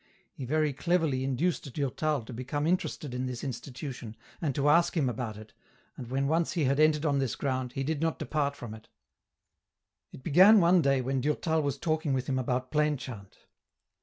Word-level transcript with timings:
He 0.33 0.45
very 0.45 0.73
cleverly 0.73 1.23
induced 1.23 1.71
Durtal 1.75 2.23
to 2.23 2.33
become 2.33 2.65
interested 2.65 3.13
in 3.13 3.27
this 3.27 3.43
institution, 3.43 4.15
and 4.41 4.55
to 4.55 4.67
ask 4.67 4.97
him 4.97 5.07
about 5.07 5.37
it, 5.37 5.53
and 5.95 6.09
when 6.09 6.27
once 6.27 6.53
he 6.53 6.63
had 6.63 6.79
entered 6.79 7.05
on 7.05 7.19
this 7.19 7.35
ground, 7.35 7.73
he 7.73 7.83
did 7.83 8.01
not 8.01 8.17
depart 8.17 8.55
from 8.55 8.73
it. 8.73 8.87
EN 10.11 10.17
ROUTE. 10.17 10.19
91 10.19 10.19
It 10.19 10.23
began 10.23 10.59
one 10.59 10.81
day 10.81 11.01
when 11.01 11.21
Durtal 11.21 11.61
was 11.61 11.77
talking 11.77 12.13
with 12.13 12.25
him 12.25 12.39
about 12.39 12.71
plain 12.71 12.97
chant. 12.97 13.45